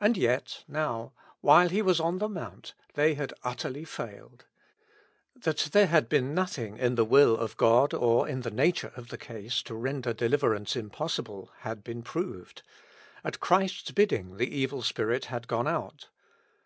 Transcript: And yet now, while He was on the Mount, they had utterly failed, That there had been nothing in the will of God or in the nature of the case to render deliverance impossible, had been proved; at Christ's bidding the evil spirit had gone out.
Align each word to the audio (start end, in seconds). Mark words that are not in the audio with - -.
And 0.00 0.16
yet 0.16 0.64
now, 0.66 1.12
while 1.42 1.68
He 1.68 1.82
was 1.82 2.00
on 2.00 2.16
the 2.16 2.30
Mount, 2.30 2.72
they 2.94 3.12
had 3.12 3.34
utterly 3.44 3.84
failed, 3.84 4.46
That 5.36 5.68
there 5.74 5.88
had 5.88 6.08
been 6.08 6.32
nothing 6.34 6.78
in 6.78 6.94
the 6.94 7.04
will 7.04 7.36
of 7.36 7.58
God 7.58 7.92
or 7.92 8.26
in 8.26 8.40
the 8.40 8.50
nature 8.50 8.90
of 8.96 9.08
the 9.10 9.18
case 9.18 9.62
to 9.64 9.74
render 9.74 10.14
deliverance 10.14 10.76
impossible, 10.76 11.52
had 11.58 11.84
been 11.84 12.00
proved; 12.02 12.62
at 13.22 13.40
Christ's 13.40 13.90
bidding 13.90 14.38
the 14.38 14.48
evil 14.50 14.80
spirit 14.80 15.26
had 15.26 15.46
gone 15.46 15.68
out. 15.68 16.08